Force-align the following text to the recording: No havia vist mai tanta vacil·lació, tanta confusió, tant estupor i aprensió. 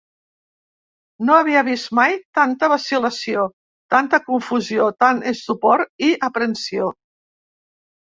No 1.29 1.35
havia 1.41 1.63
vist 1.67 1.91
mai 1.99 2.17
tanta 2.39 2.71
vacil·lació, 2.73 3.45
tanta 3.97 4.23
confusió, 4.33 4.91
tant 5.07 5.25
estupor 5.37 5.89
i 6.11 6.15
aprensió. 6.33 6.93